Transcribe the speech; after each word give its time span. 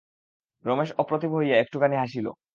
রমেশ 0.65 0.89
অপ্রতিভ 0.97 1.31
হইয়া 1.35 1.55
একটুখানি 1.57 1.95
হাসিল। 1.97 2.27